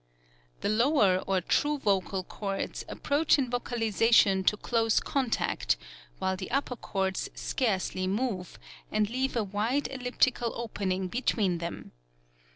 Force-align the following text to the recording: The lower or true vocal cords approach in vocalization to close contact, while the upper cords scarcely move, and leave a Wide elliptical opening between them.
The 0.61 0.69
lower 0.69 1.19
or 1.27 1.41
true 1.41 1.77
vocal 1.77 2.23
cords 2.23 2.83
approach 2.87 3.37
in 3.37 3.51
vocalization 3.51 4.43
to 4.45 4.57
close 4.57 4.99
contact, 4.99 5.77
while 6.17 6.35
the 6.35 6.49
upper 6.49 6.75
cords 6.75 7.29
scarcely 7.35 8.07
move, 8.07 8.57
and 8.91 9.07
leave 9.07 9.35
a 9.35 9.43
Wide 9.43 9.87
elliptical 9.91 10.53
opening 10.55 11.07
between 11.07 11.59
them. 11.59 11.91